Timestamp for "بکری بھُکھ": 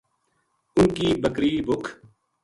1.21-1.87